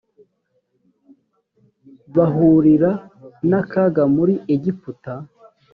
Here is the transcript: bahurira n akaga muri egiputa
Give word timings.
bahurira 2.15 2.91
n 3.49 3.51
akaga 3.61 4.03
muri 4.15 4.33
egiputa 4.53 5.13